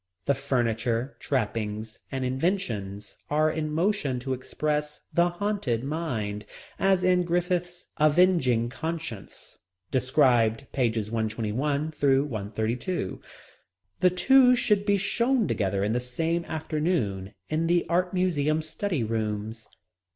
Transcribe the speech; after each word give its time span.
The 0.25 0.33
furniture, 0.33 1.15
trappings, 1.19 1.99
and 2.11 2.25
inventions 2.25 3.17
are 3.29 3.51
in 3.51 3.71
motion 3.71 4.19
to 4.21 4.33
express 4.33 5.01
the 5.13 5.29
haunted 5.29 5.83
mind, 5.83 6.43
as 6.79 7.03
in 7.03 7.21
Griffith's 7.21 7.85
Avenging 7.97 8.67
Conscience, 8.67 9.59
described 9.91 10.65
pages 10.71 11.11
121 11.11 11.91
through 11.91 12.23
132. 12.25 13.21
The 13.99 14.09
two 14.09 14.55
should 14.55 14.87
be 14.87 14.97
shown 14.97 15.47
together 15.47 15.83
in 15.83 15.91
the 15.91 15.99
same 15.99 16.45
afternoon, 16.45 17.35
in 17.47 17.67
the 17.67 17.85
Art 17.87 18.11
Museum 18.11 18.63
study 18.63 19.03
rooms. 19.03 19.69